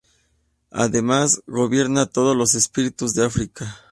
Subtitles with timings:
[0.71, 3.77] Además gobierna a todos los espíritus de África.